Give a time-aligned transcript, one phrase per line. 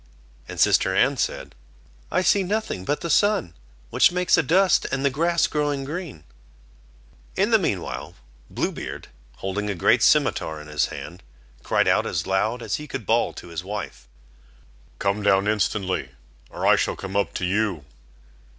[0.47, 1.53] And sister Anne said:
[2.11, 3.53] "I see nothing but the sun,
[3.91, 6.23] which makes a dust, and the grass growing green."
[7.35, 8.15] In the mean while
[8.49, 11.21] Blue Beard, holding a great scimitar in his hand,
[11.61, 14.07] cried out as loud as he could bawl to his wife:
[14.97, 16.09] "Come down instantly,
[16.49, 17.85] or I shall come up to you."